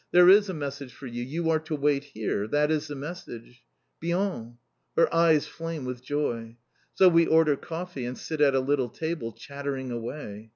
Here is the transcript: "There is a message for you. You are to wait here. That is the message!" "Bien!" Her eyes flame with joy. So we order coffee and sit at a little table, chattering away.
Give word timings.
"There 0.11 0.29
is 0.29 0.49
a 0.49 0.55
message 0.55 0.91
for 0.95 1.05
you. 1.05 1.21
You 1.21 1.51
are 1.51 1.59
to 1.59 1.75
wait 1.75 2.03
here. 2.03 2.47
That 2.47 2.71
is 2.71 2.87
the 2.87 2.95
message!" 2.95 3.63
"Bien!" 3.99 4.57
Her 4.97 5.13
eyes 5.13 5.45
flame 5.45 5.85
with 5.85 6.01
joy. 6.01 6.57
So 6.95 7.07
we 7.07 7.27
order 7.27 7.55
coffee 7.55 8.05
and 8.05 8.17
sit 8.17 8.41
at 8.41 8.55
a 8.55 8.59
little 8.61 8.89
table, 8.89 9.31
chattering 9.31 9.91
away. 9.91 10.49